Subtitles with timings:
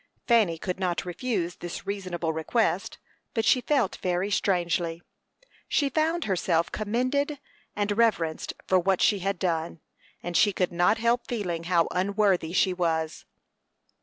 [0.27, 2.97] Fanny could not refuse this reasonable request,
[3.35, 5.03] but she felt very strangely.
[5.67, 7.37] She found herself commended
[7.75, 9.79] and reverenced for what she had done,
[10.23, 13.25] and she could not help feeling how unworthy she was.